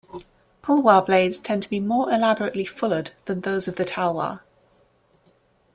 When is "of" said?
3.67-3.75